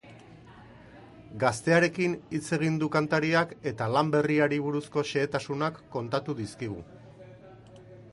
[1.43, 6.81] Gaztearekin hitz egin du kantariak eta lan berriari buruzko xehetasunak kontatu dizkigu.